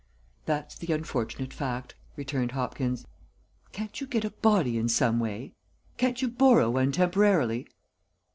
[0.47, 3.05] "That's the unfortunate fact," returned Hopkins.
[3.71, 5.53] "Can't you get a body in some way?
[5.97, 7.67] Can't you borrow one temporarily?"